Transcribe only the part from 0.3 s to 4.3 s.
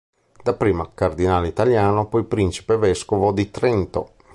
Dapprima cardinale italiano poi principe vescovo di Trento.